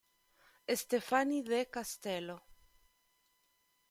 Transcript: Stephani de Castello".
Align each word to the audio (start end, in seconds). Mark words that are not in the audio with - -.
Stephani 0.67 1.43
de 1.43 1.67
Castello". 1.69 2.41